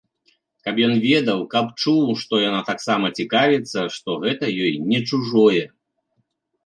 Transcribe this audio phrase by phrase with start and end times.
[0.67, 5.63] Каб ён ведаў, каб чуў, што яна таксама цікавіцца, што гэта ёй не чужое.